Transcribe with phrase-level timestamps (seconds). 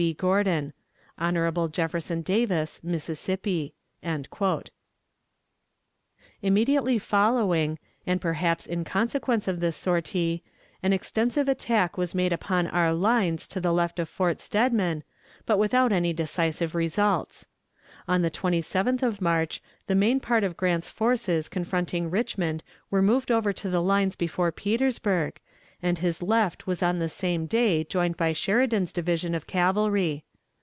[0.01, 0.15] B.
[0.15, 0.73] GORDON.
[1.19, 1.69] "Hon.
[1.71, 3.75] JEFFERSON DAVIS, Mississippi."
[6.41, 7.77] Immediately following,
[8.07, 10.41] and perhaps in consequence of this sortie,
[10.81, 15.03] an extensive attack was made upon our lines to the left of Fort Steadman,
[15.45, 17.47] but without any decisive results.
[18.07, 23.29] On the 27th of March the main part of Grant's forces confronting Richmond were moved
[23.29, 25.39] over to the lines before Petersburg,
[25.83, 30.23] and his left was on the same day joined by Sheridan's division of cavalry.